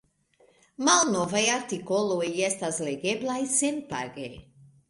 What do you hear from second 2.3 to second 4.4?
estas legeblaj senpage.